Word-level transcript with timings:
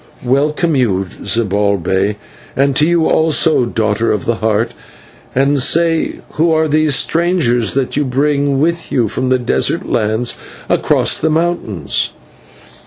Welcome 0.23 0.73
to 0.73 0.79
you, 0.79 1.07
Zibalbay, 1.23 2.15
and 2.55 2.75
to 2.75 2.87
you 2.87 3.07
also, 3.07 3.65
Daughter 3.67 4.11
of 4.11 4.25
the 4.25 4.37
Heart 4.37 4.73
and 5.35 5.61
say, 5.61 6.21
who 6.31 6.51
are 6.53 6.67
these 6.67 6.95
strangers 6.95 7.75
that 7.75 7.95
you 7.95 8.03
bring 8.03 8.59
with 8.59 8.91
you 8.91 9.07
from 9.07 9.29
the 9.29 9.37
desert 9.37 9.85
lands 9.87 10.35
across 10.67 11.19
the 11.19 11.29
mountains?" 11.29 12.13